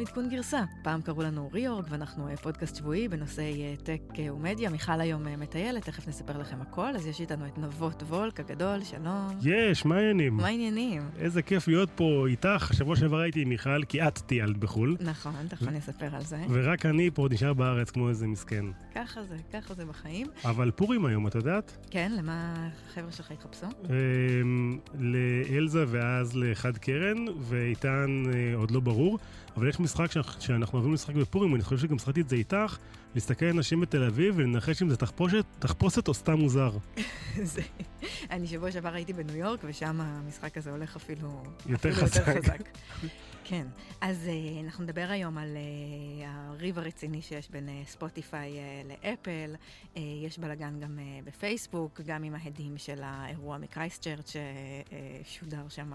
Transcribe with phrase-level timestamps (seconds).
[0.00, 0.64] עדכון גרסה.
[0.82, 4.70] פעם קראו לנו ריאורג, ואנחנו אה, פודקאסט שבועי בנושאי אה, טק אה, ומדיה.
[4.70, 6.96] מיכל היום מטיילת, תכף נספר לכם הכל.
[6.96, 9.28] אז יש איתנו את נבות וולק הגדול, שלום.
[9.42, 10.36] יש, מה העניינים?
[10.36, 11.02] מה העניינים?
[11.18, 12.70] איזה כיף להיות פה איתך.
[12.72, 14.96] שבוע שעבר הייתי עם מיכל, כי את טיילת בחו"ל.
[15.00, 16.38] נכון, תכף אני אספר על זה.
[16.48, 18.64] ורק אני פה נשאר בארץ כמו איזה מסכן.
[18.94, 20.26] ככה זה, ככה זה בחיים.
[20.44, 21.86] אבל פורים היום, את יודעת?
[21.90, 22.54] כן, למה
[22.88, 23.66] החבר'ה שלך התחפשו?
[23.66, 28.22] אמ, לאלזה ואז לחד קרן, ואיתן
[28.54, 29.18] עוד לא ברור.
[29.56, 30.06] אבל יש משחק
[30.38, 32.78] שאנחנו אוהבים לשחק בפורים, ואני חושב שגם שחקתי את זה איתך,
[33.14, 36.70] להסתכל על אנשים בתל אביב ולנחש אם זה תחפושת, תחפושת או סתם מוזר.
[38.30, 42.60] אני שבוע שעבר הייתי בניו יורק, ושם המשחק הזה הולך אפילו יותר חזק.
[43.50, 43.66] כן,
[44.00, 49.54] אז uh, אנחנו נדבר היום על uh, הריב הרציני שיש בין uh, ספוטיפיי uh, לאפל.
[49.94, 54.32] Uh, יש בלאגן גם uh, בפייסבוק, גם עם ההדים של האירוע מקרייסטצ'רץ'
[55.24, 55.92] ששודר שם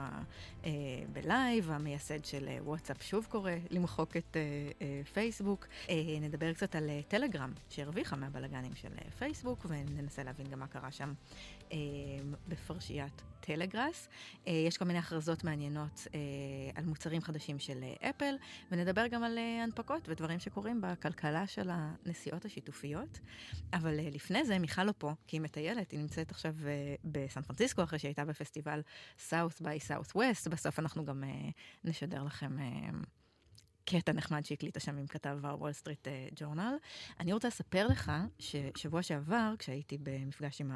[0.63, 0.67] uh,
[1.13, 1.71] בלייב.
[1.71, 5.67] המייסד של uh, וואטסאפ שוב קורא למחוק את uh, uh, פייסבוק.
[5.85, 10.67] Uh, נדבר קצת על uh, טלגרם, שהרוויחה מהבלאגנים של uh, פייסבוק, וננסה להבין גם מה
[10.67, 11.54] קרה שם uh,
[12.47, 14.07] בפרשיית טלגראס.
[14.07, 16.11] Uh, יש כל מיני הכרזות מעניינות uh,
[16.75, 17.55] על מוצרים חדשים.
[17.65, 18.35] של אה, אפל,
[18.71, 23.19] ונדבר גם על אה, הנפקות ודברים שקורים בכלכלה של הנסיעות השיתופיות.
[23.73, 26.55] אבל אה, לפני זה, מיכל לא פה, כי היא מטיילת, היא נמצאת עכשיו
[27.03, 28.81] בסן פרנסיסקו, אחרי שהייתה בפסטיבל
[29.29, 30.49] South by Southwest.
[30.49, 31.23] בסוף אנחנו גם
[31.83, 32.57] נשדר לכם...
[33.89, 36.75] קטע נחמד שהקליטה שם עם כתב הוול סטריט ג'ורנל.
[37.19, 40.71] אני רוצה לספר לך ששבוע שעבר, כשהייתי במפגש עם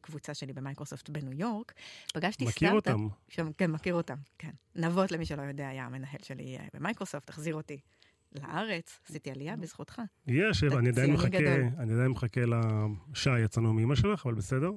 [0.00, 1.72] הקבוצה שלי במייקרוסופט בניו יורק,
[2.14, 2.94] פגשתי מכיר סטארט-אפ.
[2.94, 3.14] מכיר אותם.
[3.28, 4.50] שם, כן, מכיר אותם, כן.
[4.76, 7.80] נבות, למי שלא יודע, היה המנהל שלי אה, במייקרוסופט, החזיר אותי
[8.32, 10.02] לארץ, עשיתי עלייה בזכותך.
[10.26, 12.40] יש, אני עדיין מחכה, אני עדיין מחכה
[13.12, 14.70] לשעה יצאנו מאמא שלך, אבל בסדר.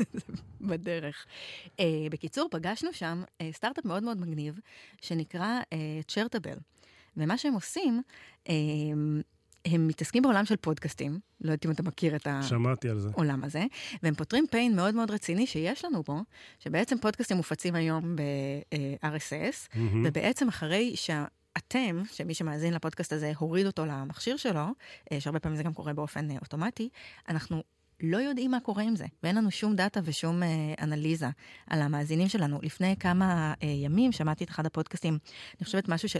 [0.60, 1.26] בדרך.
[1.66, 4.58] Uh, בקיצור, פגשנו שם uh, סטארט-אפ מאוד מאוד מגניב,
[5.00, 5.60] שנקרא
[6.08, 6.56] צ'רטבל.
[6.56, 6.60] Uh,
[7.16, 8.02] ומה שהם עושים,
[9.64, 12.26] הם מתעסקים בעולם של פודקאסטים, לא יודעת אם אתה מכיר את
[13.14, 13.64] העולם הזה,
[14.02, 16.20] והם פותרים פיין מאוד מאוד רציני שיש לנו פה,
[16.58, 19.78] שבעצם פודקאסטים מופצים היום ב-RSS, mm-hmm.
[20.04, 21.24] ובעצם אחרי שה...
[21.56, 24.66] אתם, שמי שמאזין לפודקאסט הזה הוריד אותו למכשיר שלו,
[25.12, 26.88] אה, שהרבה פעמים זה גם קורה באופן אה, אוטומטי,
[27.28, 27.62] אנחנו
[28.02, 30.48] לא יודעים מה קורה עם זה, ואין לנו שום דאטה ושום אה,
[30.80, 31.28] אנליזה
[31.66, 32.58] על המאזינים שלנו.
[32.62, 35.18] לפני כמה אה, ימים שמעתי את אחד הפודקאסטים,
[35.58, 36.18] אני חושבת משהו של,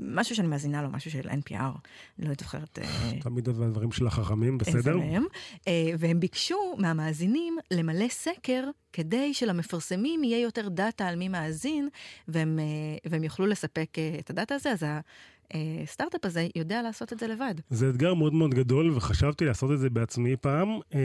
[0.00, 1.78] משהו שאני מאזינה לו, משהו של NPR,
[2.18, 2.78] לא זוכרת.
[2.78, 4.96] אה, תמיד הדברים של החכמים, בסדר?
[5.68, 8.64] אה, והם ביקשו מהמאזינים למלא סקר
[8.94, 11.88] כדי שלמפרסמים יהיה יותר דאטה על מי מאזין,
[12.28, 14.86] והם, אה, והם יוכלו לספק אה, את הדאטה הזה, אז
[15.82, 17.54] הסטארט-אפ הזה יודע לעשות את זה לבד.
[17.70, 20.68] זה אתגר מאוד מאוד גדול, וחשבתי לעשות את זה בעצמי פעם.
[20.94, 21.00] אה,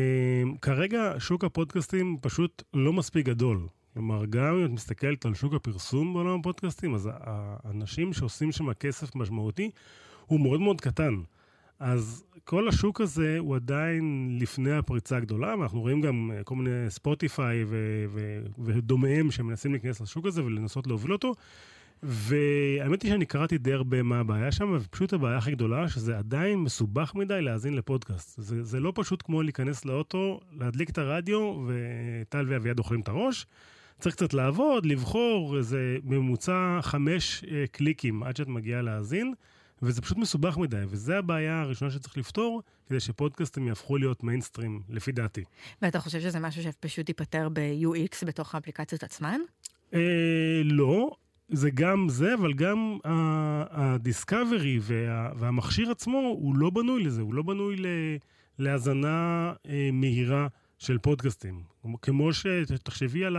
[0.62, 3.68] כרגע שוק הפודקאסטים פשוט לא מספיק גדול.
[3.94, 9.16] כלומר, גם אם את מסתכלת על שוק הפרסום בעולם הפודקאסטים, אז האנשים שעושים שם כסף
[9.16, 9.72] משמעותי
[10.26, 11.14] הוא מאוד מאוד קטן.
[11.80, 17.66] אז כל השוק הזה הוא עדיין לפני הפריצה הגדולה, ואנחנו רואים גם כל מיני ספוטיפיי
[18.58, 21.34] ודומיהם שמנסים להיכנס לשוק הזה ולנסות להוביל אותו.
[22.04, 26.60] והאמת היא שאני קראתי די הרבה מה הבעיה שם, ופשוט הבעיה הכי גדולה, שזה עדיין
[26.60, 28.42] מסובך מדי להאזין לפודקאסט.
[28.42, 33.46] זה, זה לא פשוט כמו להיכנס לאוטו, להדליק את הרדיו, וטל ואביעד אוכלים את הראש.
[34.00, 39.34] צריך קצת לעבוד, לבחור איזה ממוצע חמש אה, קליקים עד שאת מגיעה להאזין,
[39.82, 45.12] וזה פשוט מסובך מדי, וזו הבעיה הראשונה שצריך לפתור, כדי שפודקאסטים יהפכו להיות מיינסטרים, לפי
[45.12, 45.44] דעתי.
[45.82, 49.40] ואתה חושב שזה משהו שפשוט ייפתר ב-UX בתוך האפליקציות עצמן?
[49.94, 51.16] אה, לא,
[51.50, 52.98] זה גם זה, אבל גם
[53.72, 57.76] הדיסקאברי וה, והמכשיר עצמו, הוא לא בנוי לזה, הוא לא בנוי
[58.60, 61.64] להאזנה אה, מהירה של פודקאסטים.
[62.02, 63.38] כמו שתחשבי על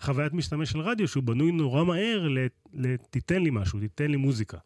[0.00, 2.28] החוויית משתמש של רדיו, שהוא בנוי נורא מהר
[2.72, 4.58] לתיתן לי משהו, תיתן לי מוזיקה.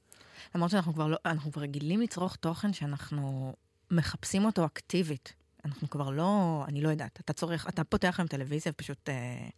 [0.55, 1.17] למרות שאנחנו כבר, לא,
[1.53, 3.55] כבר רגילים לצרוך תוכן שאנחנו
[3.91, 5.33] מחפשים אותו אקטיבית.
[5.65, 9.09] אנחנו כבר לא, אני לא יודעת, אתה צורך, אתה פותח היום טלוויזיה ופשוט...
[9.09, 9.49] אה,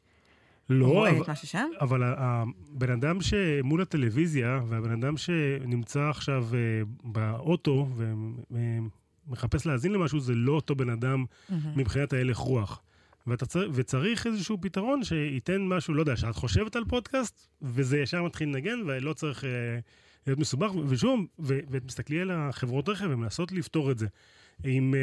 [0.71, 1.25] לא, אבל,
[1.81, 6.59] אבל הבן אדם שמול הטלוויזיה, והבן אדם שנמצא עכשיו אה,
[7.05, 7.89] באוטו
[9.29, 11.55] ומחפש להאזין למשהו, זה לא אותו בן אדם mm-hmm.
[11.77, 12.83] מבחינת ההלך רוח.
[13.47, 18.49] צר, וצריך איזשהו פתרון שייתן משהו, לא יודע, שאת חושבת על פודקאסט, וזה ישר מתחיל
[18.49, 19.51] לנגן, ולא צריך אה,
[20.27, 20.71] להיות מסובך.
[20.89, 24.07] ושוב, ומסתכלי על החברות רכב, הן מנסות לפתור את זה.
[24.65, 24.95] עם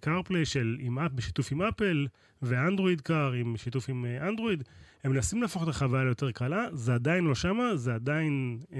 [0.00, 2.06] קארפליי uh, של, עם בשיתוף עם אפל,
[2.42, 4.64] ו Android Car עם שיתוף עם אנדרואיד, uh,
[5.04, 8.74] הם מנסים להפוך את החוויה ליותר קלה, זה עדיין לא שמה, זה עדיין uh,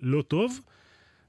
[0.00, 0.60] לא טוב.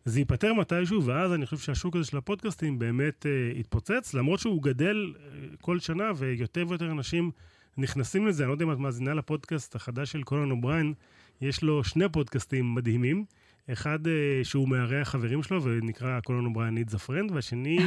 [0.06, 4.64] זה ייפתר מתישהו, ואז אני חושב שהשוק הזה של הפודקאסטים באמת uh, יתפוצץ, למרות שהוא
[4.64, 5.18] גדל uh,
[5.62, 7.32] כל שנה, ויותר ויותר אנשים
[7.78, 8.44] נכנסים לזה.
[8.44, 10.94] אני לא יודע אם את מאזינה לפודקאסט החדש של קונן אובריין,
[11.42, 13.26] יש לו שני פודקאסטים מדהימים.
[13.74, 14.00] אחד
[14.44, 17.80] שהוא מארח חברים שלו ונקרא קונן אובריין needs a friend, והשני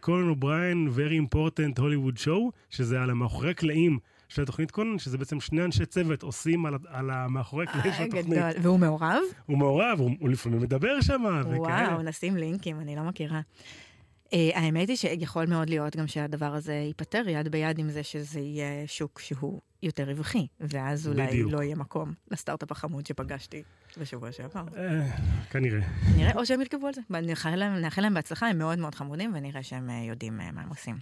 [0.00, 3.98] קונן אובריין very important Hollywood show, שזה על המאחורי הקלעים.
[4.34, 8.26] של התוכנית קונן, שזה בעצם שני אנשי צוות עושים על, על המאחורי קלעים של התוכנית.
[8.26, 8.62] גדול.
[8.62, 9.20] והוא מעורב?
[9.46, 11.58] הוא מעורב, הוא, הוא לפעמים מדבר שם, וכאלה.
[11.58, 13.40] וואו, נשים לינקים, אני לא מכירה.
[14.24, 18.40] Uh, האמת היא שיכול מאוד להיות גם שהדבר הזה ייפתר יד ביד עם זה שזה
[18.40, 21.52] יהיה שוק שהוא יותר רווחי, ואז אולי בדיוק.
[21.52, 23.62] לא יהיה מקום לסטארט-אפ החמוד שפגשתי
[23.98, 24.64] בשבוע שעבר.
[24.76, 25.10] אה,
[25.50, 25.80] כנראה.
[26.16, 27.00] נראה, או שהם ירכבו על זה.
[27.10, 30.68] נאחל להם, נאחל להם בהצלחה, הם מאוד מאוד חמודים, ונראה שהם אה, יודעים מה הם
[30.68, 30.96] עושים.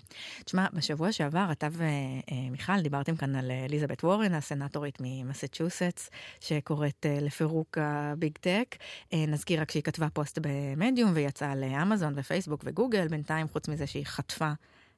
[0.44, 7.93] תשמע, בשבוע שעבר אתה ומיכל דיברתם כאן על אליזבת וורן, הסנטורית ממסצ'וסטס, שקוראת לפירוק ה
[7.93, 8.76] big tech.
[9.12, 14.52] נזכיר רק שהיא כתבה פוסט במדיום ויצאה לאמזון ופייסבוק וגוגל, בינתיים, חוץ מזה שהיא חטפה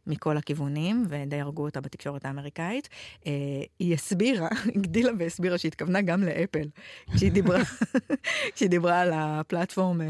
[0.06, 2.89] מכל הכיוונים, ודי הרגו אותה בתקשורת האמריקאית.
[3.27, 3.33] אה,
[3.79, 6.69] היא הסבירה, הגדילה והסבירה שהיא התכוונה גם לאפל,
[7.15, 7.61] כשהיא דיברה,
[8.55, 10.06] כשהיא דיברה על הפלטפורם אה,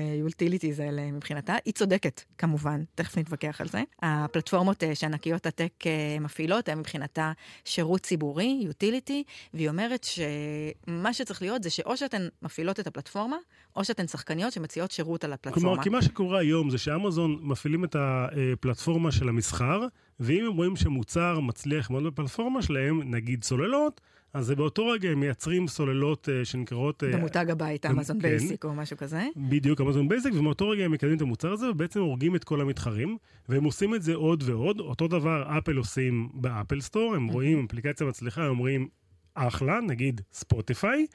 [0.79, 1.55] האלה מבחינתה.
[1.64, 3.82] היא צודקת, כמובן, תכף נתווכח על זה.
[4.02, 5.73] הפלטפורמות אה, שענקיות הטק
[6.20, 7.32] מפעילות הן מבחינתה
[7.64, 9.25] שירות ציבורי, יוטיליטי,
[9.55, 13.37] והיא אומרת שמה שצריך להיות זה שאו שאתן מפעילות את הפלטפורמה,
[13.76, 15.69] או שאתן שחקניות שמציעות שירות על הפלטפורמה.
[15.69, 19.83] כלומר, כי מה שקורה היום זה שאמזון מפעילים את הפלטפורמה של המסחר,
[20.20, 24.00] ואם הם רואים שמוצר מצליח מאוד בפלטפורמה שלהם, נגיד סוללות,
[24.34, 27.02] אז באותו רגע הם מייצרים סוללות uh, שנקראות...
[27.02, 29.26] Uh, במותג הבית, אמזון כן, Basic או משהו כזה.
[29.36, 33.19] בדיוק, אמזון Basic, ומאותו רגע הם מקדמים את המוצר הזה, ובעצם הורגים את כל המתחרים,
[33.48, 34.81] והם עושים את זה עוד ועוד.
[34.81, 38.88] אותו דבר אפל עושים באפל Store, הם רואים אפליקציה מצליחה, הם רואים
[39.34, 41.06] אחלה, נגיד ספוטיפיי,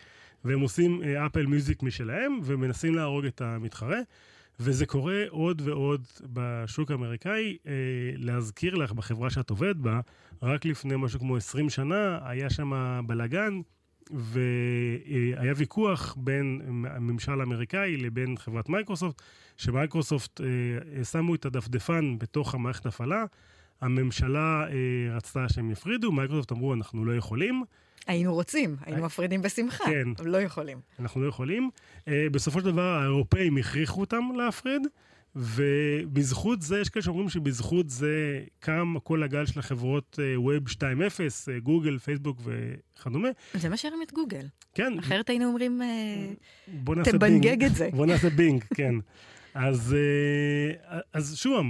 [0.44, 4.00] והם עושים אפל uh, Music משלהם, ומנסים להרוג את המתחרה.
[4.60, 7.58] וזה קורה עוד ועוד בשוק האמריקאי.
[7.68, 7.72] אה,
[8.16, 10.00] להזכיר לך, בחברה שאת עובדת בה,
[10.42, 13.62] רק לפני משהו כמו 20 שנה היה שם בלאגן,
[14.12, 19.22] והיה ויכוח בין הממשל האמריקאי לבין חברת מייקרוסופט,
[19.58, 23.26] שמייקרוסופט אה, שמו את הדפדפן בתוך המערכת הפעלה.
[23.82, 27.64] הממשלה אה, רצתה שהם יפרידו, מייקרוסופט אמרו, אנחנו לא יכולים.
[28.08, 30.08] היינו רוצים, היינו מפרידים בשמחה, כן.
[30.20, 30.78] אבל לא יכולים.
[31.00, 31.70] אנחנו לא יכולים.
[32.00, 34.82] Uh, בסופו של דבר האירופאים הכריחו אותם להפריד,
[35.36, 40.82] ובזכות זה, יש כאלה שאומרים שבזכות זה קם כל הגל של החברות Web 2.0,
[41.64, 43.30] גוגל, פייסבוק וכדומה.
[43.54, 44.46] זה מה שהרים את גוגל.
[44.74, 45.00] כן.
[45.00, 45.82] אחרת היינו אומרים,
[47.04, 47.90] תבנגג את זה.
[47.98, 48.96] בוא נעשה בינג, כן.
[49.54, 49.96] אז,
[51.14, 51.66] אז שוב,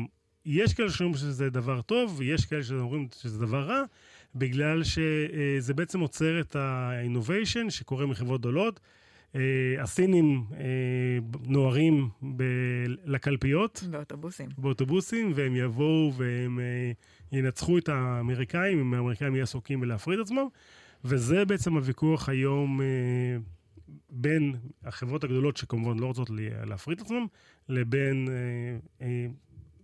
[0.46, 3.84] יש כאלה שאומרים שזה דבר טוב, ויש כאלה שאומרים שזה דבר רע.
[4.36, 8.80] בגלל שזה בעצם עוצר את ה-innovation שקורה מחברות גדולות.
[9.36, 9.42] אה,
[9.80, 10.66] הסינים אה,
[11.44, 12.10] נוהרים
[13.06, 13.84] לקלפיות.
[13.90, 14.50] באוטובוסים.
[14.58, 16.92] באוטובוסים, והם יבואו והם אה,
[17.32, 20.48] ינצחו את האמריקאים, אם האמריקאים יהיו עסוקים בלהפריד עצמם.
[21.06, 22.82] וזה בעצם הוויכוח היום
[24.10, 26.30] בין החברות הגדולות, שכמובן לא רוצות
[26.66, 27.26] להפריד עצמם,
[27.70, 28.28] לבין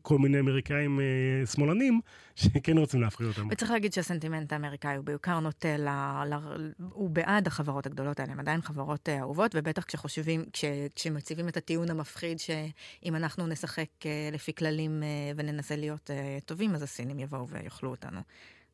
[0.06, 2.02] כל מיני אמריקאים אה, שמאלנים
[2.36, 3.48] שכן רוצים להפחיד אותם.
[3.52, 5.90] וצריך להגיד שהסנטימנט האמריקאי הוא בעיקר נוטה, ל,
[6.30, 6.36] ל,
[6.80, 10.66] הוא בעד החברות הגדולות האלה, הן עדיין חברות אה, אהובות, ובטח כשחושבים, כש,
[10.96, 16.76] כשמציבים את הטיעון המפחיד שאם אנחנו נשחק אה, לפי כללים אה, וננסה להיות אה, טובים,
[16.76, 18.20] אז הסינים יבואו ויאכלו אותנו.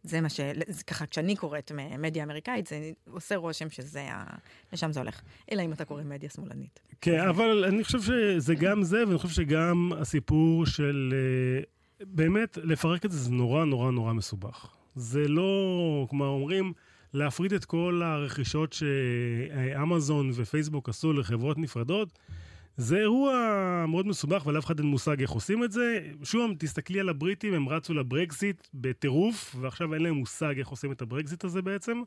[0.03, 0.39] זה מה ש...
[0.87, 4.23] ככה, כשאני קוראת מדיה אמריקאית, זה עושה רושם שזה ה...
[4.73, 5.21] לשם זה הולך.
[5.51, 6.79] אלא אם אתה קורא מדיה שמאלנית.
[7.01, 11.13] כן, אבל אני חושב שזה גם זה, ואני חושב שגם הסיפור של...
[11.13, 11.63] אה,
[12.05, 14.67] באמת, לפרק את זה זה נורא נורא נורא מסובך.
[14.95, 16.73] זה לא, כלומר, אומרים,
[17.13, 22.19] להפריד את כל הרכישות שאמזון ופייסבוק עשו לחברות נפרדות.
[22.81, 23.33] זה אירוע
[23.87, 25.99] מאוד מסובך, ולאף אחד אין מושג איך עושים את זה.
[26.23, 31.01] שוב, תסתכלי על הבריטים, הם רצו לברקזיט בטירוף, ועכשיו אין להם מושג איך עושים את
[31.01, 32.01] הברקזיט הזה בעצם.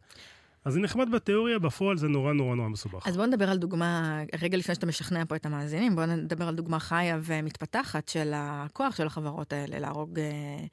[0.64, 3.06] אז זה נחמד בתיאוריה, בפועל זה נורא נורא נורא מסובך.
[3.06, 6.54] אז בואו נדבר על דוגמה, רגע לפני שאתה משכנע פה את המאזינים, בואו נדבר על
[6.54, 10.66] דוגמה חיה ומתפתחת של הכוח של החברות האלה להרוג אה,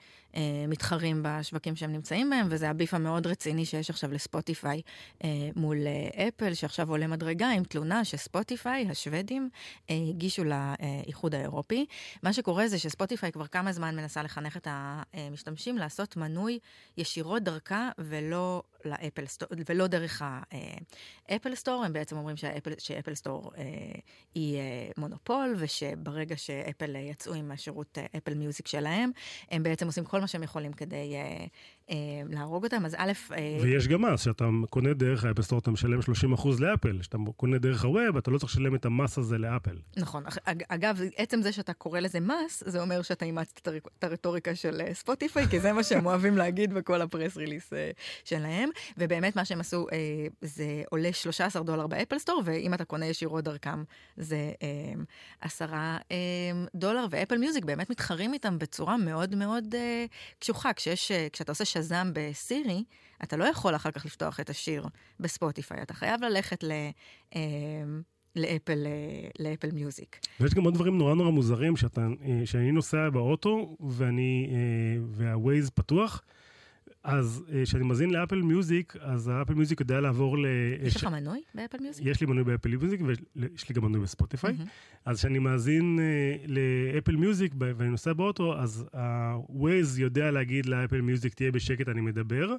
[0.67, 4.81] מתחרים בשווקים שהם נמצאים בהם, וזה הביף המאוד רציני שיש עכשיו לספוטיפיי
[5.23, 9.49] אה, מול אה, אפל, שעכשיו עולה מדרגה עם תלונה שספוטיפיי, השוודים,
[9.89, 11.85] אה, הגישו לאיחוד האירופי.
[12.23, 14.67] מה שקורה זה שספוטיפיי כבר כמה זמן מנסה לחנך את
[15.13, 16.59] המשתמשים לעשות מנוי
[16.97, 20.21] ישירות דרכה ולא ל App Store, ולא דרך
[21.29, 23.63] ה App Store, הם בעצם אומרים שה App, ש App Store אה,
[24.35, 29.11] היא אה, מונופול, ושברגע שאפל יצאו עם השירות Apple Music שלהם,
[29.51, 31.45] הם בעצם עושים כל מה שהם יכולים כדי אה,
[32.29, 33.11] להרוג אותם, אז א'...
[33.31, 36.03] אה, ויש גם מס, שאתה קונה דרך ה App Store, אתה משלם 30%
[36.59, 36.97] לאפל.
[36.99, 39.75] כשאתה קונה דרך ה web, אתה לא צריך לשלם את המס הזה לאפל.
[39.97, 40.23] נכון.
[40.45, 44.03] אג- אגב, עצם זה שאתה קורא לזה מס, זה אומר שאתה אימצת את הר- את
[44.03, 47.91] הרטוריקה של אה, ספוטיפיי, כי זה מה שהם אוהבים להגיד בכל ה press release אה,
[48.25, 48.69] שלהם.
[48.97, 49.97] ובאמת מה שהם עשו, אה,
[50.41, 53.83] זה עולה 13 דולר ב App Store, ואם אתה קונה ישירות דרכם,
[54.17, 54.67] זה אה,
[55.41, 55.97] 10 אה,
[56.75, 60.05] דולר, ו Apple Music באמת מתחרים איתם בצורה מאוד מאוד אה,
[60.39, 60.73] קשוחה.
[60.73, 62.83] כשיש, אה, כשאתה עושה Shazam בסירי,
[63.23, 64.85] אתה לא יכול אחר כך לפתוח את השיר
[65.19, 66.71] בספוטיפיי, אתה חייב ללכת ל...
[67.35, 67.41] אה,
[68.35, 70.19] לאפל, אה, ל Apple Music.
[70.39, 75.69] ויש גם עוד דברים נורא נורא מוזרים, שאתה, אה, שאני נוסע באוטו, ואני, אה, והווייז
[75.69, 76.21] פתוח,
[77.03, 80.45] אז אה, כשאני מאזין ל Apple Music, אז ה Apple Music יודע לעבור ל...
[80.83, 82.05] יש ש- לך מנוי ב Apple Music?
[82.05, 83.01] יש לי מנוי ב Apple Music
[83.35, 84.55] ויש לי גם מנוי בספוטיפיי.
[85.05, 90.71] אז כשאני מאזין אה, ל Apple Music ואני נוסע באוטו, אז ה-Waze יודע להגיד ל
[90.71, 92.55] Apple Music, תהיה בשקט, אני מדבר,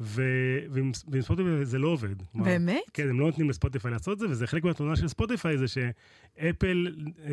[0.00, 2.14] ועם ספוטיפיי זה לא עובד.
[2.34, 2.80] באמת?
[2.94, 6.94] כן, הם לא נותנים לספוטיפיי לעשות את זה, וזה חלק מהתלונה של ספוטיפיי, זה שאפל
[7.24, 7.30] אה,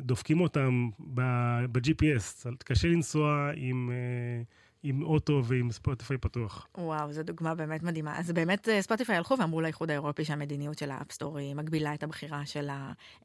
[0.00, 2.48] דופקים אותם ב-GPS.
[2.64, 4.42] קשה לנסוע עם, אה,
[4.82, 6.66] עם אוטו ועם ספוטיפיי פתוח.
[6.78, 8.18] וואו, זו דוגמה באמת מדהימה.
[8.18, 11.94] אז באמת אה, ספוטיפיי הלכו ואמרו לאיחוד האירופי שהמדיניות של ה App Store היא מגבילה
[11.94, 12.68] את הבחירה של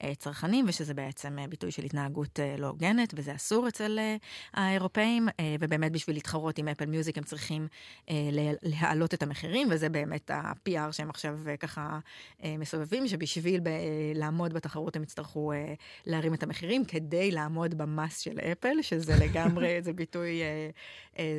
[0.02, 4.00] הצרכנים, ושזה בעצם אה, ביטוי של התנהגות אה, לא הוגנת, וזה אסור אצל
[4.54, 5.28] האירופאים,
[5.60, 7.68] ובאמת בשביל להתחרות עם Apple Music הם צריכים
[8.10, 12.00] לה- להעלות את המחירים, וזה באמת ה-PR שהם עכשיו ככה
[12.46, 13.62] מסובבים, שבשביל
[14.16, 15.52] לעמוד בתחרות הם יצטרכו
[16.06, 20.42] להרים את המחירים כדי לעמוד במס של אפל, שזה לגמרי, זה ביטוי...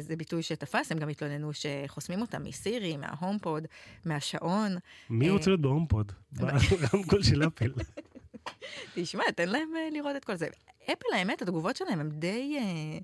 [0.09, 3.67] זה ביטוי שתפס, הם גם התלוננו שחוסמים אותם מסירי, מה HomePod,
[4.05, 4.77] מהשעון.
[5.11, 6.13] מי אה, רוצה להיות ב HomePod?
[6.33, 7.73] ברמקול של אפל.
[8.95, 10.49] תשמע, תן להם אה, לראות את כל זה.
[10.85, 12.99] אפל, האמת, התגובות שלהם הן די, אה,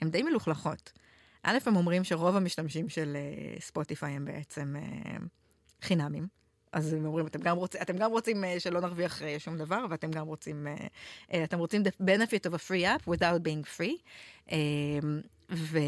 [0.00, 0.92] הן די מלוכלכות.
[1.42, 3.16] א', הם אומרים שרוב המשתמשים של
[3.60, 4.76] ספוטיפיי הם בעצם
[5.82, 6.26] חינמים.
[6.72, 10.26] אז הם אומרים, אתם גם, רוצ, אתם גם רוצים שלא נרוויח שום דבר, ואתם גם
[10.26, 10.66] רוצים,
[11.44, 14.02] אתם רוצים the benefit of a free app without being free.
[15.50, 15.84] ו, אה,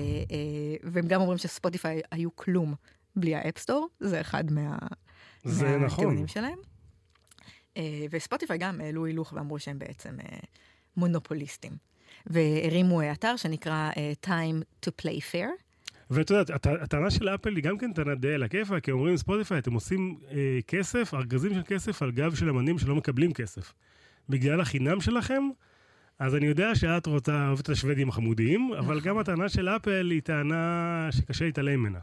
[0.82, 2.74] והם גם אומרים שספוטיפיי היו כלום
[3.16, 4.78] בלי ה App Store, זה אחד מה,
[5.44, 5.80] זה נכון.
[5.80, 6.58] מהטיעונים שלהם.
[7.76, 10.38] אה, וספוטיפיי גם העלו הילוך ואמרו שהם בעצם אה,
[10.96, 11.72] מונופוליסטים.
[12.26, 13.90] והרימו אתר שנקרא
[14.26, 15.48] Time to Play Fair.
[16.10, 19.16] ואת יודעת, הט- הטענה של אפל היא גם כן טענה די על הכיפה, כי אומרים
[19.16, 23.72] ספוטיפיי, אתם עושים אה, כסף, ארגזים של כסף על גב של אמנים שלא מקבלים כסף.
[24.28, 25.42] בגלל החינם שלכם,
[26.20, 30.22] אז אני יודע שאת רוצה, אוהבת את השוודים החמודיים, אבל גם הטענה של אפל היא
[30.22, 31.98] טענה שקשה להתעלם ממנה.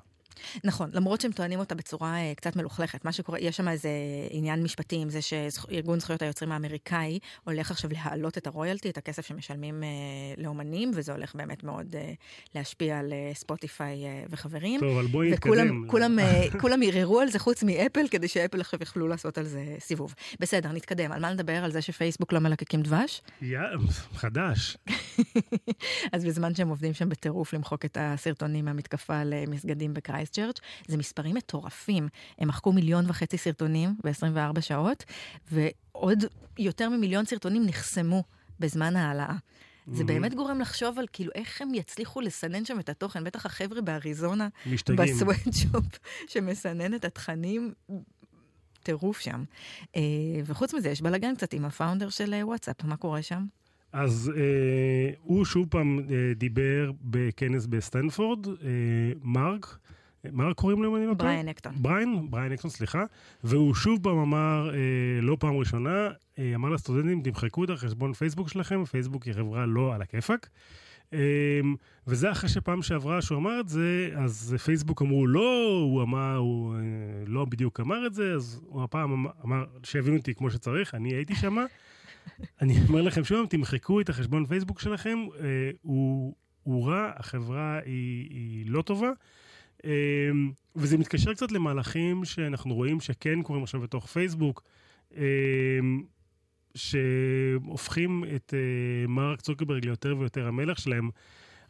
[0.64, 3.06] נכון, למרות שהם טוענים אותה בצורה אה, קצת מלוכלכת.
[3.06, 3.90] מה שקורה, יש שם איזה
[4.30, 9.26] עניין משפטי עם זה שארגון זכויות היוצרים האמריקאי הולך עכשיו להעלות את הרויאלטי, את הכסף
[9.26, 9.90] שמשלמים אה,
[10.38, 12.14] לאומנים, וזה הולך באמת מאוד אה,
[12.56, 14.80] להשפיע על אה, ספוטיפיי אה, וחברים.
[14.80, 15.52] טוב, אבל בואי נתקדם.
[15.52, 19.46] וכולם כולם, אה, כולם ערערו על זה חוץ מאפל, כדי שאפל עכשיו יוכלו לעשות על
[19.46, 20.14] זה סיבוב.
[20.40, 21.12] בסדר, נתקדם.
[21.12, 21.64] על מה נדבר?
[21.64, 23.22] על זה שפייסבוק לא מלקקים דבש?
[23.42, 23.60] יא,
[24.14, 24.78] חדש.
[26.14, 29.94] אז בזמן שהם עובדים שם בטירוף למחוק את הסרטונים מהמתקפה למסגדים
[30.28, 32.08] בקרייסט צ'רץ', זה מספרים מטורפים.
[32.40, 35.06] הם מחקו מיליון וחצי סרטונים ב-24 שעות,
[35.52, 36.24] ועוד
[36.60, 38.24] יותר ממיליון סרטונים נחסמו
[38.60, 39.36] בזמן ההעלאה.
[39.92, 43.82] זה באמת גורם לחשוב על כאילו איך הם יצליחו לסנן שם את התוכן, בטח החבר'ה
[43.82, 44.48] באריזונה.
[44.96, 47.74] ב sweatshop, שמסנן את התכנים,
[48.84, 49.44] טירוף שם.
[49.96, 50.02] אה,
[50.46, 53.46] וחוץ מזה, יש בלאגן קצת עם ה founder של אה, וואטסאפ, מה קורה שם?
[53.94, 58.54] אז אה, הוא שוב פעם אה, דיבר בכנס בסטנפורד, אה,
[59.24, 59.78] מרק,
[60.32, 61.32] מרק קוראים לו אם אני לא טועה?
[61.34, 61.74] בריאן אקטון.
[61.78, 63.04] בריין, בריין אקטון, סליחה,
[63.44, 64.80] והוא שוב פעם אמר, אה,
[65.22, 69.96] לא פעם ראשונה, אה, אמר לסטודנטים, תמחקו את החשבון פייסבוק שלכם, פייסבוק היא חברה לא
[69.96, 70.50] על הכיפאק.
[71.14, 71.20] אה,
[72.08, 76.76] וזה אחרי שפעם שעברה שהוא אמר את זה, אז פייסבוק אמרו לא, הוא אמר, הוא
[76.76, 76.80] אה,
[77.28, 81.14] לא בדיוק אמר את זה, אז הוא הפעם אמר- אמר, שיבינו אותי כמו שצריך, אני
[81.14, 81.66] הייתי שמה.
[82.62, 85.46] אני אומר לכם שוב, תמחקו את החשבון פייסבוק שלכם, אה,
[85.82, 89.10] הוא, הוא רע, החברה היא, היא לא טובה.
[89.88, 89.92] אה,
[90.76, 94.64] וזה מתקשר קצת למהלכים שאנחנו רואים שכן קורים עכשיו בתוך פייסבוק,
[95.18, 95.24] אה,
[96.76, 98.60] שהופכים את אה,
[99.08, 101.10] מרק צוקרברג ליותר ויותר המלך שלהם.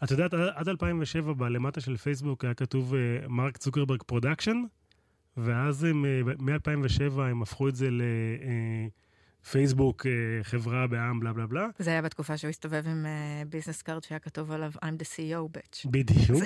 [0.04, 4.64] את יודעת, עד- עד 2007 בלמטה של פייסבוק היה כתוב אה, מרק צוקרברג production,
[5.38, 7.90] ואז הם, אה, מ-2007 הם הפכו את זה
[9.44, 10.06] לפייסבוק,
[10.44, 11.68] חברה בע"מ, בלה בלה בלה.
[11.80, 13.06] זה היה בתקופה שהוא הסתובב עם
[13.50, 15.90] business card שהיה כתוב עליו I'm the CEO bitch.
[15.92, 16.44] בדיוק.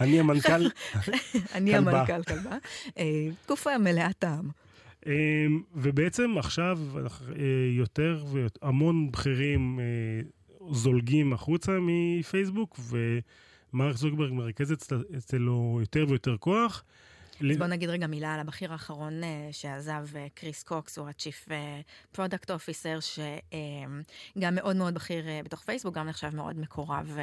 [0.00, 0.68] אני המנכ"ל.
[1.54, 1.76] אני.
[1.76, 2.56] המנכ"ל כלבה.
[2.98, 4.48] אה, תקופה מלאת טעם.
[5.06, 7.04] אמ, ובעצם עכשיו אה,
[7.76, 9.84] יותר והמון בכירים אה,
[10.72, 12.80] זולגים החוצה מפייסבוק,
[13.72, 14.72] מרק צוקרברג מרכז
[15.18, 16.84] אצלו יותר ויותר כוח.
[17.40, 21.50] אז בוא נגיד רגע מילה על הבכיר האחרון uh, שעזב, uh, קריס קוקס, הוא ה-Chief
[22.16, 27.18] Product Officer, שגם מאוד מאוד בכיר בתוך פייסבוק, גם נחשב מאוד מקורב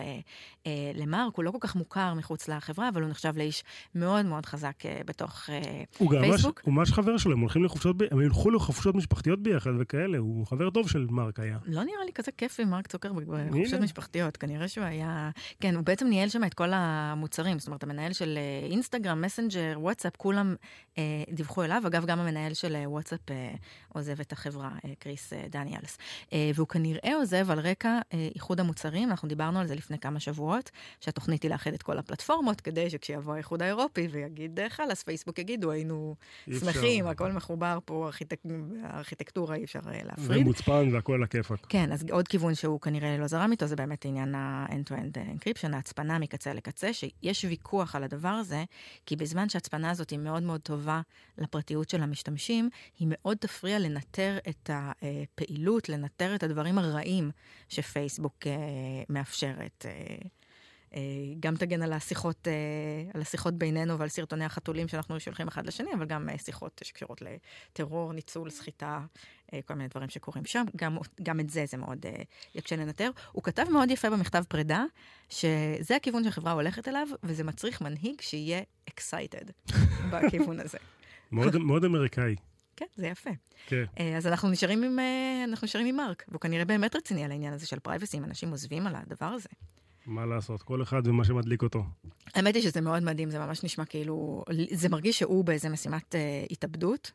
[0.96, 3.64] למרק, הוא לא כל כך מוכר מחוץ לחברה, אבל הוא נחשב לאיש
[3.96, 4.76] מאוד מאוד חזק
[5.06, 5.50] בתוך
[5.98, 6.62] הוא פייסבוק.
[6.64, 10.70] הוא ממש חבר שלו, הם הולכים לחופשות, הם ילכו לחופשות משפחתיות ביחד וכאלה, הוא חבר
[10.70, 11.58] טוב של מרק היה.
[11.66, 15.30] לא נראה לי כזה כיף עם מרק צוקרברג בחופשות משפחתיות, כנראה שהוא היה...
[15.60, 18.40] כן, הוא בעצם ניהל שם את כל המוצרים, זאת אומרת, המנהל של
[18.72, 20.56] אינסטגרם, מסנג'ר, וואטסאפ, כולם
[20.98, 21.84] אה, דיווחו אליו.
[21.88, 23.54] אגב, גם המנהל של אה, וואטסאפ אה,
[23.90, 25.98] עוזב את החברה, אה, קריס אה, דניאלס.
[26.34, 30.20] אה, והוא כנראה עוזב על רקע אה, איחוד המוצרים, אנחנו דיברנו על זה לפני כמה
[30.20, 35.40] שבועות, שהתוכנית היא לאחד את כל הפלטפורמות, כדי שכשיבוא האיחוד האירופי ויגיד אה, חלאס, פייסבוק
[35.40, 36.16] יגידו, היינו
[36.60, 38.40] שמחים, הכל מחובר פה, ארכיטק...
[38.84, 40.42] הארכיטקטורה אי אפשר אה, להפריד.
[40.42, 41.66] ומוצפן והכל הכיפאק.
[41.70, 46.20] כן, אז עוד כיוון שהוא כנראה לא זרם איתו, זה באמת עניין ה-end-to-end encryption, ההצפנה
[46.20, 48.64] מקצה לקצה, שיש ויכוח על הדבר הזה,
[49.06, 51.02] כי בזמן שההצפנה הזאת היא מאוד מאוד טובה
[51.38, 52.70] לפרטיות של המשתמשים,
[53.00, 57.32] היא מאוד תפריע לנטר את הפעילות, לנטר את הדברים הרעים
[57.70, 58.54] שפייסבוק אה,
[59.10, 59.86] מאפשרת.
[60.94, 62.48] אה, אה, גם תגן על השיחות,
[63.14, 68.14] על השיחות בינינו ועל סרטוני החתולים שאנחנו שולחים אחד לשני, אבל גם שיחות שקשורות לטרור,
[68.14, 69.00] ניצול, סחיטה,
[69.66, 70.66] כל מיני דברים שקורים שם.
[70.76, 72.06] גם, גם את זה זה מאוד
[72.56, 73.10] יקשה לנטר.
[73.32, 74.84] הוא כתב מאוד יפה במכתב פרידה,
[75.30, 79.52] שזה הכיוון שהחברה הולכת אליו, וזה מצריך מנהיג שיהיה excited
[80.12, 80.78] בכיוון הזה.
[81.32, 82.36] מאוד, מאוד אמריקאי.
[82.76, 83.30] כן, זה יפה.
[83.68, 83.84] כן.
[84.18, 85.00] אז אנחנו נשארים עם,
[85.50, 88.52] אנחנו נשארים עם מרק, והוא כנראה באמת רציני על העניין הזה של פרייבסי, אם אנשים
[88.52, 89.50] עוזבים על הדבר הזה.
[90.06, 91.84] מה לעשות, כל אחד ומה שמדליק אותו.
[92.36, 96.46] האמת היא שזה מאוד מדהים, זה ממש נשמע כאילו, זה מרגיש שהוא באיזה משימת אה,
[96.52, 97.12] התאבדות,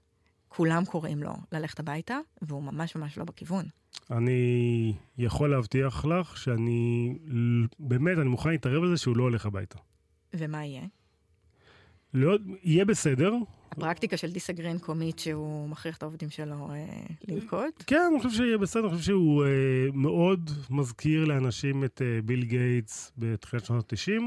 [0.48, 3.64] כולם קוראים לו ללכת הביתה, והוא ממש ממש לא בכיוון.
[4.10, 7.14] אני יכול להבטיח לך שאני,
[7.78, 9.78] באמת, אני מוכן להתערב על זה שהוא לא הולך הביתה.
[10.34, 10.82] ומה יהיה?
[12.14, 13.32] לא, יהיה בסדר.
[13.76, 16.86] הפרקטיקה של דיסגרין קומית שהוא מכריח את העובדים שלו אה,
[17.28, 17.84] לנקוט?
[17.86, 19.48] כן, אני חושב שיהיה בסדר, אני חושב שהוא אה,
[19.92, 24.22] מאוד מזכיר לאנשים את אה, ביל גייטס בתחילת שנות ה-90.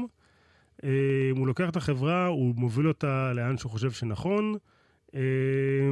[0.84, 0.88] אה,
[1.36, 4.54] הוא לוקח את החברה, הוא מוביל אותה לאן שהוא חושב שנכון.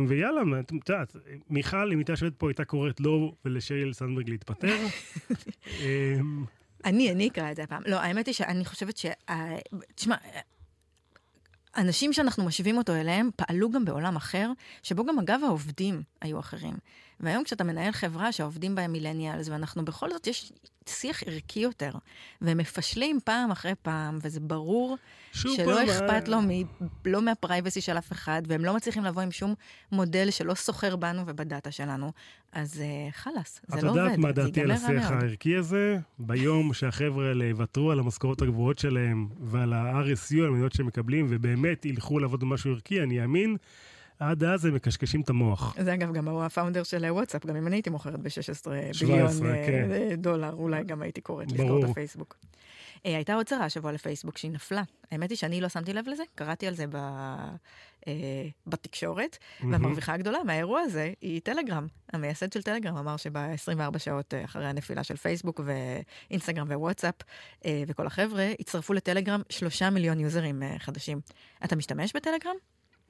[0.08, 1.16] ויאללה, את יודעת,
[1.50, 4.76] מיכל, אם הייתה יושבת פה, הייתה קוראת לו ולשייל סנדברג להתפטר.
[6.84, 7.82] אני, אני אקרא את זה הפעם.
[7.86, 9.06] לא, האמת היא שאני חושבת ש...
[9.94, 10.16] תשמע,
[11.78, 14.50] אנשים שאנחנו משווים אותו אליהם פעלו גם בעולם אחר,
[14.82, 16.74] שבו גם אגב העובדים היו אחרים.
[17.20, 20.52] והיום כשאתה מנהל חברה שהעובדים בהם מילניאלס, ואנחנו בכל זאת, יש
[20.88, 21.90] שיח ערכי יותר,
[22.40, 24.96] והם מפשלים פעם אחרי פעם, וזה ברור
[25.32, 26.48] שלא פעם אכפת לו מ,
[27.04, 29.54] לא מהפרייבסי של אף אחד, והם לא מצליחים לבוא עם שום
[29.92, 32.12] מודל שלא סוחר בנו ובדאטה שלנו,
[32.52, 35.98] אז uh, חלאס, זה לא עובד, את יודעת מה דעתי על השיח הערכי הזה?
[36.18, 41.84] ביום שהחבר'ה האלה יוותרו על המשכורות הגבוהות שלהם ועל ה-RSU, על המדינות שהם מקבלים, ובאמת
[41.84, 43.56] ילכו לעבוד במשהו ערכי, אני אאמין.
[44.18, 45.76] עד אז הם מקשקשים את המוח.
[45.82, 49.32] זה אגב גם הוא הפאונדר של וואטסאפ, גם אם אני הייתי מוכרת ב-16 ביליון
[49.66, 50.14] כן.
[50.18, 52.36] דולר, אולי גם הייתי קוראת לסגור את הפייסבוק.
[53.04, 54.82] הייתה עוד צרה השבוע לפייסבוק שהיא נפלה.
[55.10, 56.98] האמת היא שאני לא שמתי לב לזה, קראתי על זה ב...
[58.66, 59.66] בתקשורת, mm-hmm.
[59.70, 61.86] והמרוויחה הגדולה מהאירוע הזה היא טלגרם.
[62.12, 67.14] המייסד של טלגרם אמר שב-24 שעות אחרי הנפילה של פייסבוק ואינסטגרם ווואטסאפ
[67.66, 71.20] וכל החבר'ה, הצטרפו לטלגרם שלושה מיליון יוזרים חדשים.
[71.64, 72.56] אתה משתמש בטלגרם?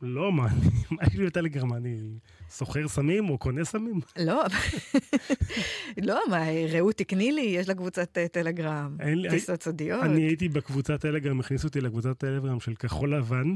[0.02, 0.46] לא, מה,
[0.90, 1.72] מה יש לי בטלגרם?
[1.74, 1.96] אני
[2.50, 4.00] סוחר סמים או קונה סמים?
[4.18, 4.44] לא,
[6.02, 8.96] לא, מה, רעות תקני לי, יש לה קבוצת טלגרם,
[9.30, 10.02] טיסות סודיות.
[10.02, 13.54] אני הייתי בקבוצת טלגרם, הכניסו אותי לקבוצת טלגרם של כחול לבן.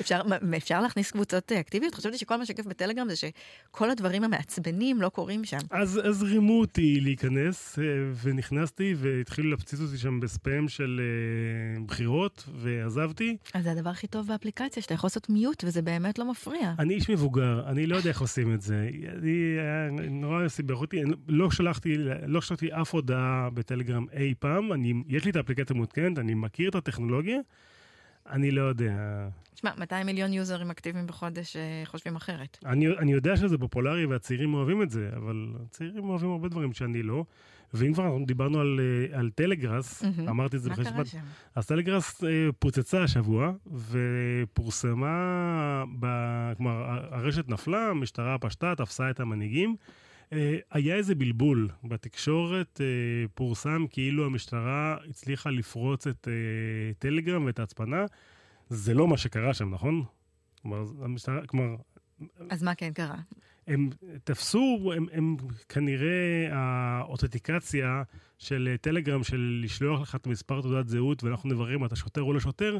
[0.00, 0.20] אפשר,
[0.56, 1.94] אפשר להכניס קבוצות אה, אקטיביות?
[1.94, 5.58] חשבתי שכל מה שכיף בטלגרם זה שכל הדברים המעצבנים לא קורים שם.
[5.70, 7.84] אז, אז רימו אותי להיכנס, אה,
[8.22, 13.36] ונכנסתי, והתחילו להפציץ אותי שם בספאם של uh, בחירות, ועזבתי.
[13.54, 16.72] אז זה הדבר הכי טוב באפליקציה, שאתה יכול לעשות מיוט, וזה באמת לא מפריע.
[16.78, 18.88] אני איש מבוגר, אני לא יודע איך עושים את זה.
[19.88, 24.72] אני נורא סיבך אותי, לא שלחתי, לא שלחתי אף הודעה בטלגרם אי פעם.
[24.72, 27.38] אני, יש לי את האפליקציה המותקנת, אני מכיר את הטכנולוגיה.
[28.30, 28.92] אני לא יודע.
[29.54, 32.58] תשמע, 200 מיליון יוזרים אקטיביים בחודש אה, חושבים אחרת.
[32.66, 37.02] אני, אני יודע שזה פופולרי והצעירים אוהבים את זה, אבל הצעירים אוהבים הרבה דברים שאני
[37.02, 37.24] לא.
[37.74, 40.30] ואם כבר דיברנו על, אה, על טלגראס, mm-hmm.
[40.30, 40.86] אמרתי את זה בחשבון.
[40.86, 41.18] מה קרה שם?
[41.54, 43.52] אז טלגראס אה, פוצצה השבוע,
[43.90, 46.06] ופורסמה, ב,
[46.56, 49.76] כלומר, הרשת נפלה, המשטרה פשטה, תפסה את המנהיגים.
[50.70, 52.80] היה איזה בלבול בתקשורת,
[53.34, 56.28] פורסם כאילו המשטרה הצליחה לפרוץ את
[56.98, 58.04] טלגרם ואת ההצפנה.
[58.68, 60.04] זה לא מה שקרה שם, נכון?
[60.62, 61.76] כלומר, המשטרה, כלומר...
[62.50, 63.16] אז מה כן קרה?
[63.66, 63.90] הם
[64.24, 65.36] תפסו, הם, הם
[65.68, 68.02] כנראה האותנטיקציה
[68.38, 72.32] של טלגרם, של לשלוח לך את מספר תעודת זהות ואנחנו נברר אם אתה שוטר או
[72.32, 72.78] לא שוטר,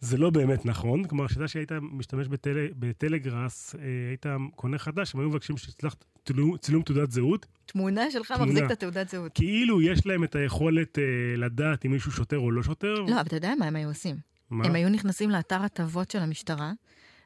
[0.00, 1.04] זה לא באמת נכון.
[1.04, 6.56] כלומר, כשאתה שהיית משתמש בטל, בטלגראס, אה, היית קונה חדש, הם היו מבקשים שתשלח צילום,
[6.56, 7.46] צילום תעודת זהות.
[7.66, 8.52] תמונה שלך תמונה.
[8.52, 9.32] מחזיק את התעודת זהות.
[9.34, 11.04] כאילו יש להם את היכולת אה,
[11.36, 12.94] לדעת אם מישהו שוטר או לא שוטר.
[12.94, 14.16] לא, אבל אתה יודע מה הם היו עושים?
[14.50, 14.66] מה?
[14.66, 16.72] הם היו נכנסים לאתר הטבות של המשטרה.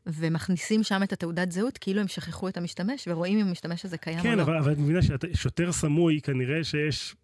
[0.06, 4.20] ומכניסים שם את התעודת זהות, כאילו הם שכחו את המשתמש, ורואים אם המשתמש הזה קיים
[4.22, 4.44] כן, או לא.
[4.44, 7.16] כן, אבל את מבינה ששוטר סמוי, כנראה שיש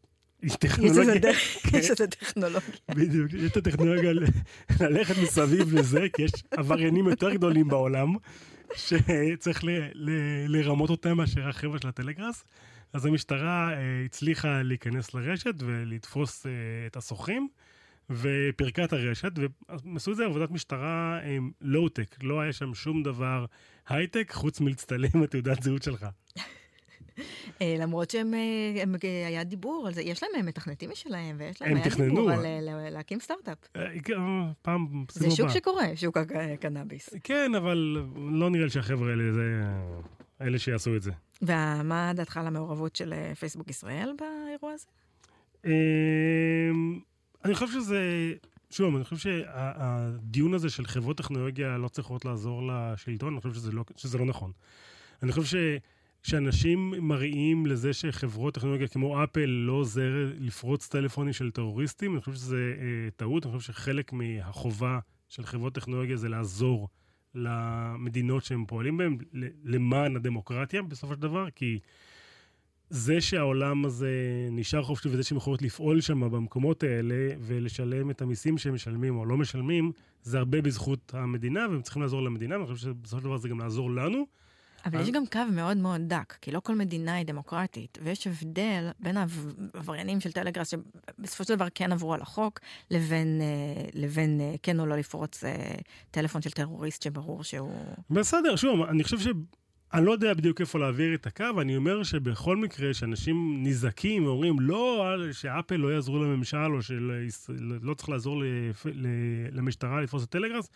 [0.61, 1.31] טכנולוגיה.
[1.73, 2.61] יש איזה טכנולוגיה.
[2.89, 4.13] בדיוק, יש את הטכנולוגיה
[4.81, 8.15] ללכת מסביב לזה, כי יש עבריינים יותר גדולים בעולם,
[8.75, 9.61] שצריך
[10.49, 12.45] לרמות אותם מאשר החבר'ה של הטלגראס.
[12.93, 16.53] אז המשטרה אה, הצליחה להיכנס לרשת ולתפוס אה,
[16.87, 17.49] את הסוחרים.
[18.11, 21.19] ופירקה את הרשת, והם עשו את זה עבודת משטרה
[21.61, 23.45] לואו-טק, לא היה שם שום דבר
[23.89, 26.07] הייטק חוץ מלהצטלם את תעודת זהות שלך.
[27.63, 31.77] אה, למרות שהם, אה, אה, היה דיבור על זה, יש להם מתכנתים משלהם, ויש להם,
[31.77, 32.09] היה.
[32.09, 32.41] דיבור על
[32.91, 33.59] להקים סטארט-אפ.
[34.63, 37.11] פעם, זה שוק שקורה, שוק הקנאביס.
[37.25, 39.63] כן, אבל לא נראה לי שהחבר'ה האלה זה
[40.41, 41.11] אלה שיעשו את זה.
[41.43, 44.87] ומה דעתך על המעורבות של פייסבוק ישראל באירוע הזה?
[47.45, 48.33] אני חושב שזה,
[48.71, 53.73] שוב, אני חושב שהדיון הזה של חברות טכנולוגיה לא צריכות לעזור לשלטון, אני חושב שזה
[53.73, 54.53] לא, שזה לא נכון.
[55.23, 55.77] אני חושב.
[56.27, 62.33] שאנשים מראים לזה שחברות טכנולוגיה כמו אפל לא עוזר לפרוץ טלפונים של טרוריסטים, אני חושב
[62.33, 66.89] שזה אה, טעות, אני חושב שחלק מהחובה של חברות טכנולוגיה זה לעזור
[67.35, 69.17] למדינות שהם פועלים בהן,
[69.65, 71.79] למען הדמוקרטיה בסופו של דבר, כי
[72.91, 74.11] זה שהעולם הזה
[74.51, 79.25] נשאר חופשי וזה שהם יכולות לפעול שם במקומות האלה ולשלם את המיסים שהם משלמים או
[79.25, 83.37] לא משלמים, זה הרבה בזכות המדינה, והם צריכים לעזור למדינה, ואני חושב שבסופו של דבר
[83.37, 84.27] זה גם לעזור לנו.
[84.87, 88.91] אבל יש גם קו מאוד מאוד דק, כי לא כל מדינה היא דמוקרטית, ויש הבדל
[88.99, 94.55] בין העבריינים של טלגראס, שבסופו של דבר כן עברו על החוק, לבין, אה, לבין אה,
[94.63, 95.75] כן או לא לפרוץ אה,
[96.11, 97.95] טלפון של טרוריסט שברור שהוא...
[98.11, 99.27] בסדר, שוב, אני חושב ש...
[99.95, 104.61] אני לא יודע בדיוק איפה להעביר את הקו, אני אומר שבכל מקרה שאנשים נזעקים ואומרים
[104.61, 107.15] לא, שאפל לא יעזרו לממשל או שלא
[107.83, 108.43] לא צריך לעזור
[109.53, 110.71] למשטרה לפרוס את טלגראס,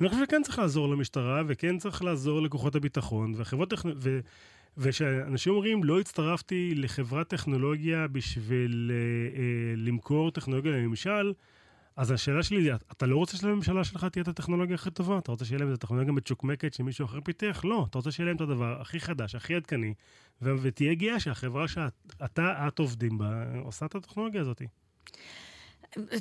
[0.00, 4.02] אני חושב שכן צריך לעזור למשטרה וכן צריך לעזור לכוחות הביטחון וחברות טכנולוגיה.
[4.04, 4.20] ו...
[4.76, 11.32] וכשאנשים אומרים, לא הצטרפתי לחברת טכנולוגיה בשביל אה, אה, למכור טכנולוגיה לממשל,
[11.96, 15.18] אז השאלה שלי היא, אתה לא רוצה שלממשלה שלך תהיה את הטכנולוגיה הכי טובה?
[15.18, 17.60] אתה רוצה שיהיה להם את הטכנולוגיה מצ'וקמקת שמישהו אחר פיתח?
[17.64, 19.94] לא, אתה רוצה שיהיה להם את הדבר הכי חדש, הכי עדכני,
[20.42, 24.62] ו- ותהיה גאה שהחברה שאתה, את עובדים בה, עושה את הטכנולוגיה הזאת.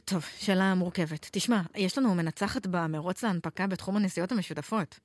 [0.05, 1.29] טוב, שאלה מורכבת.
[1.31, 4.99] תשמע, יש לנו מנצחת במרוץ להנפקה בתחום הנסיעות המשותפות.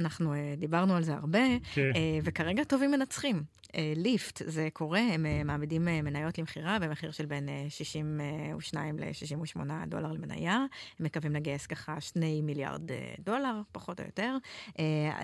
[0.00, 1.74] אנחנו uh, דיברנו על זה הרבה, okay.
[1.74, 1.90] כן.
[1.92, 3.42] uh, וכרגע טובים מנצחים.
[3.74, 9.60] אה, ליפט, זה קורה, הם אה, מעמידים אה, מניות למכירה במחיר של בין 62 ל-68
[9.86, 10.54] דולר למניה.
[10.98, 14.36] הם מקווים לגייס ככה 2 מיליארד דולר, פחות או יותר.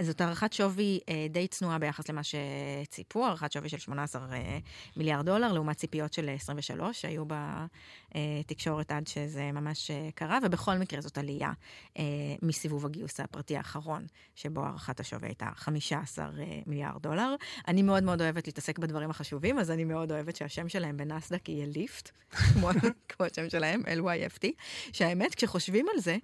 [0.01, 4.27] זאת הערכת שווי די צנועה ביחס למה שציפו, הערכת שווי של 18
[4.97, 7.25] מיליארד דולר, לעומת ציפיות של 23 שהיו
[8.15, 11.53] בתקשורת עד שזה ממש קרה, ובכל מקרה זאת עלייה
[12.43, 16.31] מסיבוב הגיוס הפרטי האחרון, שבו הערכת השווי הייתה 15
[16.67, 17.35] מיליארד דולר.
[17.69, 21.67] אני מאוד מאוד אוהבת להתעסק בדברים החשובים, אז אני מאוד אוהבת שהשם שלהם בנסדק יהיה
[21.67, 22.11] ליפט,
[22.53, 22.69] כמו,
[23.09, 24.47] כמו השם שלהם, LYFT,
[24.93, 26.17] שהאמת, כשחושבים על זה,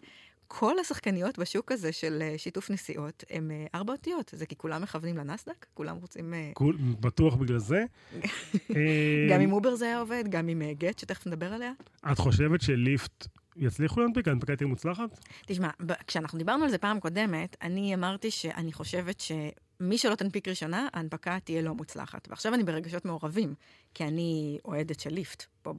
[0.55, 4.31] כל השחקניות בשוק הזה של אה, שיתוף נסיעות הם אה, ארבע אותיות.
[4.37, 5.67] זה כי כולם מכוונים לנסדק?
[5.75, 6.35] כולם רוצים...
[6.35, 7.85] אה, כול, בטוח בגלל זה.
[9.31, 11.73] גם עם אובר זה היה עובד, גם עם גט, שתכף נדבר עליה.
[12.13, 14.29] את חושבת שליפט יצליחו להנפיק?
[14.29, 15.21] ההנפקה תהיה מוצלחת?
[15.47, 15.69] תשמע,
[16.07, 19.33] כשאנחנו דיברנו על זה פעם קודמת, אני אמרתי שאני חושבת ש...
[19.81, 22.29] מי שלא תנפיק ראשונה, ההנפקה תהיה לא מוצלחת.
[22.31, 23.55] ועכשיו אני ברגשות מעורבים,
[23.95, 25.75] כי אני אוהדת של ליפט פה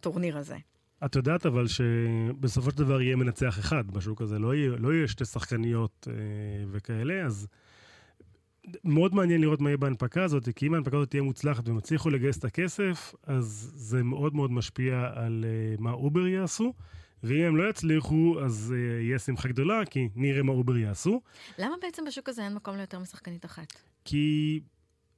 [0.00, 0.56] בטורניר הזה.
[1.04, 5.08] את יודעת אבל שבסופו של דבר יהיה מנצח אחד בשוק הזה, לא יהיה, לא יהיה
[5.08, 6.14] שתי שחקניות אה,
[6.70, 7.46] וכאלה, אז
[8.84, 12.10] מאוד מעניין לראות מה יהיה בהנפקה הזאת, כי אם ההנפקה הזאת תהיה מוצלחת והם יצליחו
[12.10, 16.72] לגייס את הכסף, אז זה מאוד מאוד משפיע על אה, מה אובר יעשו.
[17.22, 21.20] ואם הם לא יצליחו, אז אה, יהיה שמחה גדולה, כי נראה מה אובר יעשו.
[21.58, 23.82] למה בעצם בשוק הזה אין מקום ליותר משחקנית אחת?
[24.04, 24.60] כי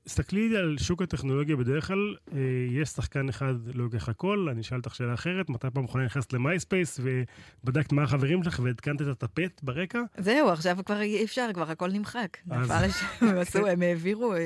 [0.05, 2.39] תסתכלי על שוק הטכנולוגיה בדרך כלל, אה,
[2.71, 6.33] יש שחקן אחד לא לוקח הכל, אני אשאל אותך שאלה אחרת, מתי פעם אחרונה נכנסת
[6.33, 10.01] למייספייס ובדקת מה החברים שלך ועדכנת את הטפט ברקע?
[10.19, 12.39] זהו, עכשיו כבר אי אפשר, כבר הכל נמחק.
[12.47, 14.39] נפל לשם, הם עשו, הם העבירו, אה,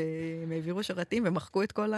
[0.43, 1.93] הם העבירו שרתים ומחקו את כל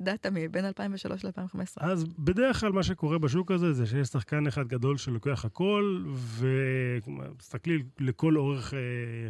[0.00, 1.60] הדאטה מבין 2003 ל-2015.
[1.76, 6.04] אז בדרך כלל מה שקורה בשוק הזה זה שיש שחקן אחד גדול שלוקח הכל,
[6.38, 8.78] ותסתכלי לכל אורך אה,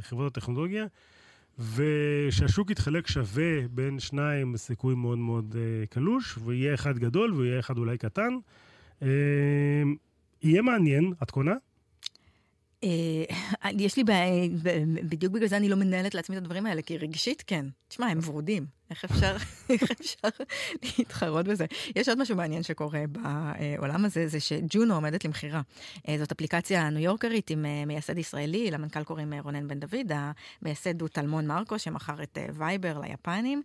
[0.01, 0.87] חברות הטכנולוגיה.
[1.59, 7.79] ושהשוק יתחלק שווה בין שניים בסיכוי מאוד מאוד uh, קלוש, ויהיה אחד גדול ויהיה אחד
[7.79, 8.35] אולי קטן.
[9.01, 9.05] Uh,
[10.43, 11.55] יהיה מעניין, את קונה?
[12.85, 14.49] אה, יש לי בעיה,
[15.09, 17.67] בדיוק בגלל זה אני לא מנהלת לעצמי את הדברים האלה, כי רגשית כן.
[17.89, 18.67] תשמע, הם ורודים.
[18.95, 19.37] איך אפשר,
[19.71, 20.29] איך אפשר
[20.99, 21.67] להתחרות בזה?
[21.97, 25.61] יש עוד משהו מעניין שקורה בעולם הזה, זה שג'ונו עומדת למכירה.
[26.09, 30.13] אה, זאת אפליקציה ניו יורקרית עם אה, מייסד ישראלי, למנכ"ל קוראים רונן בן דוד,
[30.63, 33.63] המייסד הוא טלמון מרקו, שמכר את וייבר ליפנים.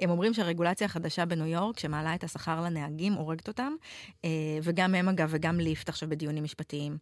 [0.00, 3.72] הם אומרים שהרגולציה החדשה בניו יורק, שמעלה את השכר לנהגים, הורגת אותם,
[4.62, 6.96] וגם הם אגב, וגם ליפט עכשיו בדיונים משפטיים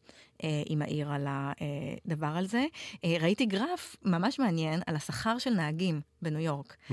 [0.67, 2.65] עם העיר על הדבר הזה.
[3.05, 6.77] ראיתי גרף ממש מעניין על השכר של נהגים בניו יורק.
[6.91, 6.93] Mm-hmm.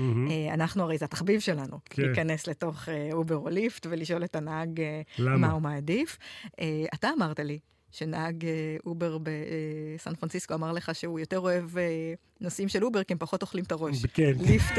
[0.54, 2.02] אנחנו הרי זה התחביב שלנו, כן.
[2.02, 4.80] להיכנס לתוך אובר או ליפט ולשאול את הנהג
[5.18, 5.36] למה?
[5.36, 6.18] מה הוא מעדיף.
[6.94, 7.58] אתה אמרת לי
[7.92, 8.46] שנהג
[8.86, 11.70] אובר בסן פרנסיסקו אמר לך שהוא יותר אוהב
[12.40, 14.06] נוסעים של אובר, כי הם פחות אוכלים את הראש.
[14.06, 14.32] כן.
[14.40, 14.78] ליפט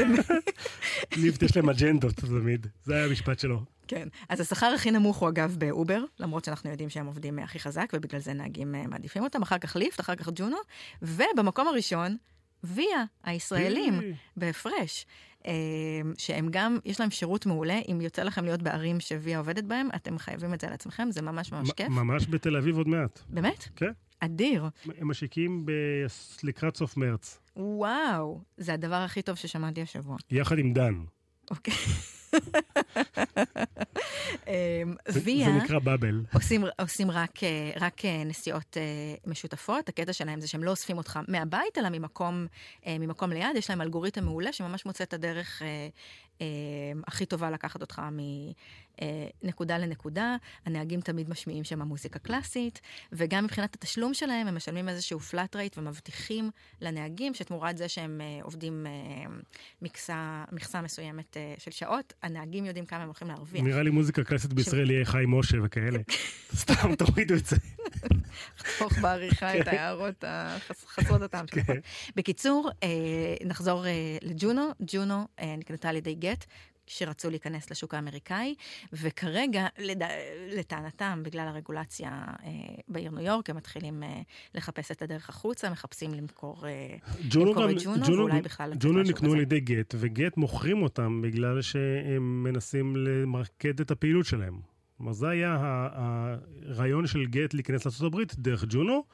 [1.16, 3.62] ליפט יש להם אג'נדות תמיד, זה היה המשפט שלו.
[3.88, 7.92] כן, אז השכר הכי נמוך הוא אגב באובר, למרות שאנחנו יודעים שהם עובדים הכי חזק,
[7.92, 10.56] ובגלל זה נהגים מעדיפים אותם, אחר כך ליפט, אחר כך ג'ונו,
[11.02, 12.16] ובמקום הראשון,
[12.64, 14.00] ויה, הישראלים,
[14.36, 15.06] בהפרש.
[15.46, 15.52] אה,
[16.18, 17.80] שהם גם, יש להם שירות מעולה.
[17.88, 21.22] אם יוצא לכם להיות בערים שוויה עובדת בהם, אתם חייבים את זה על עצמכם, זה
[21.22, 21.88] ממש ממש כיף.
[21.88, 23.20] ממש בתל אביב עוד מעט.
[23.28, 23.68] באמת?
[23.76, 23.90] כן.
[24.20, 24.68] אדיר.
[24.98, 25.66] הם משיקים.
[26.42, 27.41] לקראת סוף מרץ.
[27.56, 30.16] וואו, זה הדבר הכי טוב ששמעתי השבוע.
[30.30, 30.94] יחד עם דן.
[31.50, 31.74] אוקיי.
[35.24, 35.46] ויה...
[35.46, 36.20] זה נקרא באבל.
[36.34, 38.82] עושים, עושים רק, אה, רק אה, נסיעות אה,
[39.26, 39.88] משותפות.
[39.88, 42.46] הקטע שלהם זה שהם לא אוספים אותך מהבית, אלא ממקום,
[42.86, 43.56] ממקום ליד.
[43.56, 45.62] יש להם אלגוריתם מעולה שממש מוצא את הדרך
[47.06, 48.02] הכי טובה לקחת אותך
[49.42, 50.36] מנקודה לנקודה.
[50.66, 52.80] הנהגים תמיד משמיעים שם מוזיקה קלאסית,
[53.12, 58.86] וגם מבחינת התשלום שלהם, הם משלמים איזשהו פלאט רייט ומבטיחים לנהגים שתמורת זה שהם עובדים
[59.82, 63.64] מכסה, מכסה מסוימת של שעות, הנהגים יודעים כמה הם הולכים להרוויח.
[63.64, 65.98] נראה לי מוזיקה קלאסית בישראל יהיה חיים משה וכאלה.
[66.54, 67.56] סתם, תורידו את זה.
[68.58, 69.76] חתוך בעריכה את כן.
[69.76, 71.66] ההערות החסרות הטעם שלך.
[71.66, 71.78] כן.
[72.16, 72.88] בקיצור, אה,
[73.44, 74.68] נחזור אה, לג'ונו.
[74.80, 76.44] ג'ונו אה, נקנתה על ידי גט.
[76.86, 78.54] שרצו להיכנס לשוק האמריקאי,
[78.92, 80.02] וכרגע, לד...
[80.58, 82.10] לטענתם, בגלל הרגולציה
[82.44, 82.50] אה,
[82.88, 84.20] בעיר ניו יורק, הם מתחילים אה,
[84.54, 86.96] לחפש את הדרך החוצה, מחפשים למכור, אה,
[87.34, 91.22] למכור את ג'ונו, ג'ונו, ואולי בכלל לצאת ג'ונו נקנו על ידי גט, וגט מוכרים אותם
[91.22, 94.60] בגלל שהם מנסים למרקד את הפעילות שלהם.
[94.96, 95.56] כלומר, זה היה
[95.92, 99.04] הרעיון של גט להיכנס לארה"ב דרך ג'ונו.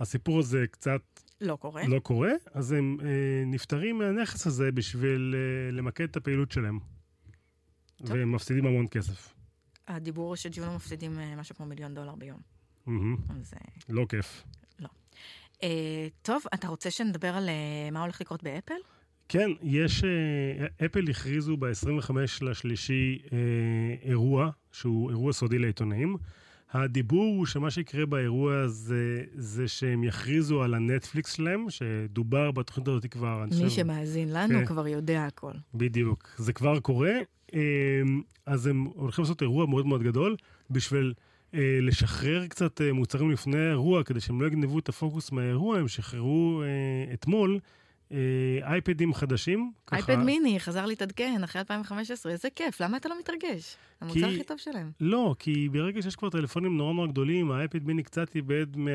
[0.00, 1.00] הסיפור הזה קצת
[1.40, 1.86] לא קורה.
[1.86, 3.06] לא קורה, אז הם אה,
[3.46, 6.78] נפטרים מהנכס הזה בשביל אה, למקד את הפעילות שלהם.
[8.06, 8.10] טוב.
[8.10, 9.34] והם מפסידים המון כסף.
[9.88, 12.38] הדיבור שג'ונו מפסידים אה, משהו כמו מיליון דולר ביום.
[12.88, 13.32] Mm-hmm.
[13.40, 13.54] אז...
[13.54, 14.44] אה, לא כיף.
[14.80, 14.88] לא.
[15.62, 17.48] אה, טוב, אתה רוצה שנדבר על
[17.92, 18.74] מה הולך לקרות באפל?
[19.28, 20.04] כן, יש,
[20.84, 23.38] אפל הכריזו ב-25 לשלישי אה,
[24.02, 26.16] אירוע, שהוא אירוע סודי לעיתונאים.
[26.72, 33.06] הדיבור הוא שמה שיקרה באירוע הזה, זה שהם יכריזו על הנטפליקס שלהם, שדובר בתוכנית הזאת
[33.06, 33.44] כבר...
[33.44, 33.68] מי חושב...
[33.68, 34.66] שמאזין לנו כן.
[34.66, 35.52] כבר יודע הכל.
[35.74, 37.12] בדיוק, זה כבר קורה.
[37.54, 37.60] אה,
[38.46, 40.36] אז הם הולכים לעשות אירוע מאוד מאוד גדול,
[40.70, 41.14] בשביל
[41.54, 45.88] אה, לשחרר קצת אה, מוצרים לפני האירוע, כדי שהם לא יגנבו את הפוקוס מהאירוע, הם
[45.88, 46.62] שחררו
[47.14, 47.58] אתמול.
[48.62, 49.72] אייפדים חדשים.
[49.92, 53.76] אייפד מיני, חזר להתעדכן אחרי 2015, איזה כיף, למה אתה לא מתרגש?
[54.00, 54.90] המוצר הכי טוב שלהם.
[55.00, 58.90] לא, כי ברגע שיש כבר טלפונים נורא נורא גדולים, האייפד מיני קצת איבד מה...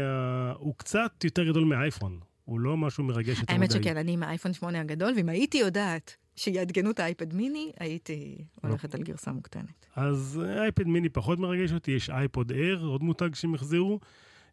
[0.57, 2.19] הוא קצת יותר גדול מהאייפון.
[2.45, 3.53] הוא לא משהו מרגש יותר מדי.
[3.53, 8.38] האמת שכן, אני עם האייפון 8 הגדול, ואם הייתי יודעת שיעדכנו את האייפד מיני, הייתי
[8.62, 9.86] הולכת על גרסה מוקטנת.
[9.95, 14.00] אז אייפד מיני פחות מרגש אותי, יש אייפוד אייר, עוד מותג שהם החזירו.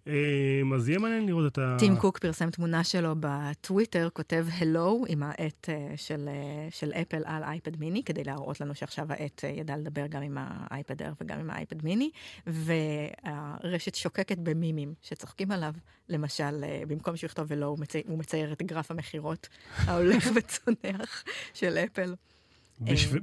[0.06, 1.76] אמ, אז יהיה מעניין לראות את ה...
[1.78, 7.22] טים קוק פרסם תמונה שלו בטוויטר, כותב הלו עם העט אה, של, אה, של אפל
[7.24, 11.14] על אייפד מיני, כדי להראות לנו שעכשיו העט אה, ידע לדבר גם עם האייפד אייר
[11.20, 12.10] וגם עם האייפד מיני,
[12.46, 15.72] והרשת שוקקת במימים שצוחקים עליו.
[16.08, 19.48] למשל, במקום שהוא יכתוב הלו, הוא מצייר את גרף המכירות
[19.86, 22.14] ההולך וצונח של אפל.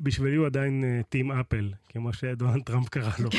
[0.02, 3.30] בשבילי הוא עדיין טים אפל, כמו שדונלד טראמפ קרא לו.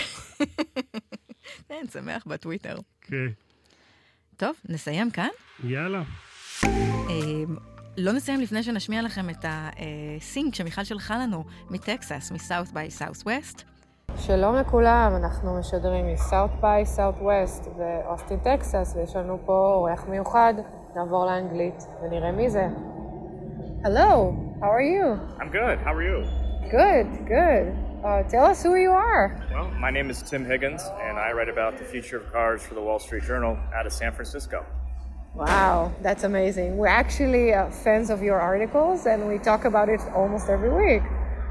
[1.68, 2.76] כן, שמח בטוויטר.
[3.10, 3.28] כן.
[4.36, 5.28] טוב, נסיים כאן?
[5.64, 6.02] יאללה.
[6.64, 7.56] אמ,
[7.96, 13.16] לא נסיים לפני שנשמיע לכם את ה sync שמיכל שלחה לנו מטקסס, מ South by
[13.26, 13.62] Southwest.
[14.16, 20.54] שלום לכולם, אנחנו משדרים מסאוט ביי סאוט ווסט ואוסטין טקסס, ויש לנו פה אורח מיוחד.
[20.96, 22.68] נעבור לאנגלית ונראה מי זה.
[23.82, 25.40] Hello, how are you?
[25.40, 26.20] I'm good, how are you?
[26.70, 27.89] Good, good.
[28.04, 29.46] Uh, tell us who you are.
[29.52, 32.74] Well, my name is Tim Higgins, and I write about the future of cars for
[32.74, 34.64] the Wall Street Journal out of San Francisco.
[35.34, 36.78] Wow, that's amazing.
[36.78, 41.02] We're actually uh, fans of your articles and we talk about it almost every week.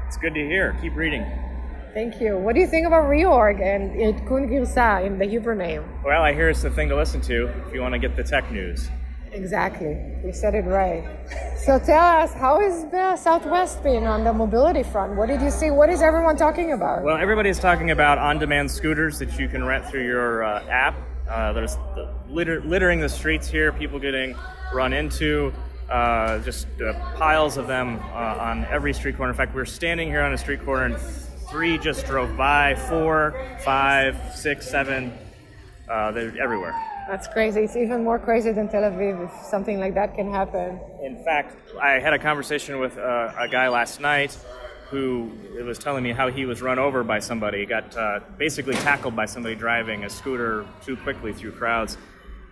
[0.06, 0.76] It's good to hear.
[0.82, 1.24] Keep reading.
[1.94, 2.36] Thank you.
[2.36, 5.84] What do you think about reorg and Itkun Girsa in the Hebrew name?
[6.04, 8.22] Well, I hear it's the thing to listen to if you want to get the
[8.22, 8.90] tech news.
[9.32, 9.96] Exactly.
[10.24, 11.04] You said it right.
[11.56, 15.16] So tell us, how is the Southwest been on the mobility front?
[15.16, 15.70] What did you see?
[15.70, 17.02] What is everyone talking about?
[17.02, 20.96] Well, everybody's talking about on-demand scooters that you can rent through your uh, app.
[21.28, 24.34] Uh, there's the litter, littering the streets here, people getting
[24.72, 25.52] run into,
[25.90, 29.30] uh, just uh, piles of them uh, on every street corner.
[29.30, 30.98] In fact, we're standing here on a street corner and
[31.48, 35.12] three just drove by, four, five, six, seven.
[35.88, 36.74] Uh, they're everywhere.
[37.10, 37.62] That's crazy.
[37.62, 40.78] It's even more crazy than Tel Aviv if something like that can happen.
[41.02, 44.38] In fact, I had a conversation with uh, a guy last night
[44.90, 45.32] who
[45.64, 49.26] was telling me how he was run over by somebody, got uh, basically tackled by
[49.26, 51.98] somebody driving a scooter too quickly through crowds.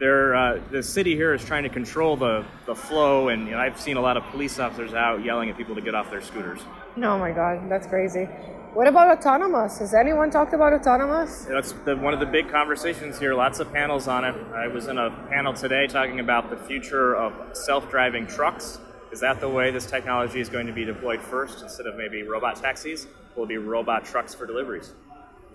[0.00, 3.60] There, uh, the city here is trying to control the, the flow, and you know,
[3.60, 6.20] I've seen a lot of police officers out yelling at people to get off their
[6.20, 6.58] scooters.
[6.96, 8.28] Oh my God, that's crazy.
[8.74, 9.78] What about autonomous?
[9.78, 11.46] Has anyone talked about autonomous?
[11.48, 13.34] That's the, one of the big conversations here.
[13.34, 14.34] Lots of panels on it.
[14.54, 18.78] I was in a panel today talking about the future of self-driving trucks.
[19.10, 22.22] Is that the way this technology is going to be deployed first, instead of maybe
[22.22, 23.06] robot taxis?
[23.36, 24.92] Will it be robot trucks for deliveries?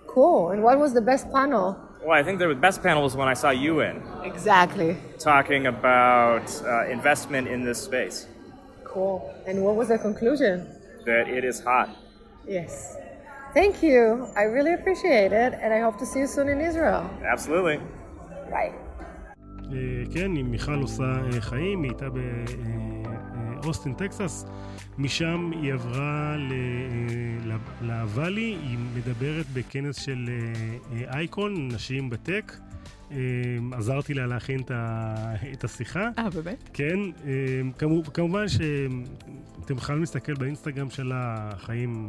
[0.06, 0.50] Cool.
[0.50, 1.78] And what was the best panel?
[2.02, 4.96] Well, I think the best panel was when I saw you in, Exactly.
[5.18, 8.26] talking about uh, investment in this space.
[8.82, 9.32] Cool.
[9.46, 10.68] And what was the conclusion?
[11.06, 11.88] That it is hot.
[12.46, 12.96] Yes.
[13.54, 14.26] Thank you.
[14.36, 17.02] I really appreciate it, and I hope to see you soon in Israel.
[17.34, 17.78] Absolutely.
[18.50, 18.72] Bye.
[19.72, 19.78] אה,
[20.14, 22.06] כן, אם מיכל עושה אה, חיים, היא הייתה
[23.62, 24.46] באוסטין, טקסס.
[24.98, 30.34] משם היא עברה אה, לוואלי, היא מדברת בכנס של אה,
[30.96, 32.52] אה, אייקון, נשים בטק.
[33.12, 33.16] אה,
[33.72, 34.60] עזרתי לה להכין
[35.52, 36.08] את השיחה.
[36.18, 36.68] אה, באמת?
[36.72, 37.32] כן, אה,
[37.78, 42.06] כמו- כמובן שאתם יכולים להסתכל באינסטגרם שלה, חיים...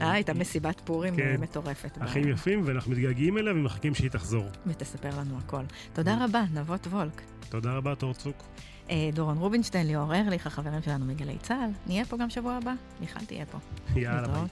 [0.00, 1.22] אה, הייתה מסיבת פורים כן.
[1.22, 1.98] אה, מטורפת.
[1.98, 4.44] ב- החיים יפים, ואנחנו מתגעגעים אליה ומחכים שהיא תחזור.
[4.66, 5.62] ותספר לנו הכל.
[5.92, 7.22] תודה רבה, נבות וולק.
[7.48, 8.36] תודה רבה, תור צוק.
[8.90, 11.70] אה, דורון רובינשטיין, ליאור ארליך, החברים שלנו מגלי צה"ל.
[11.86, 12.72] נהיה פה גם שבוע הבא.
[13.00, 13.58] מיכל תהיה פה.
[13.96, 14.42] יאללה, ביי.